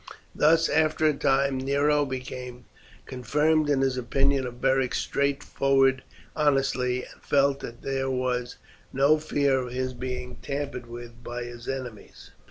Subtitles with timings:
[0.33, 2.65] Thus, after a time, Nero became
[3.05, 6.01] confirmed in his opinion of Beric's straightforward
[6.35, 8.55] honesty, and felt that there was
[8.91, 12.31] no fear of his being tampered with by his enemies.